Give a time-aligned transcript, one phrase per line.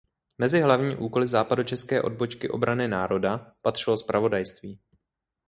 [0.37, 4.79] Mezi hlavní úkoly západočeské odbočky Obrany národa patřilo zpravodajství.